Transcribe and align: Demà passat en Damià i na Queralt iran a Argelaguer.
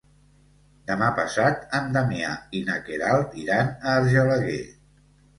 Demà 0.91 1.09
passat 1.17 1.67
en 1.79 1.89
Damià 1.97 2.31
i 2.59 2.61
na 2.69 2.77
Queralt 2.87 3.35
iran 3.41 3.69
a 3.75 3.93
Argelaguer. 3.99 4.57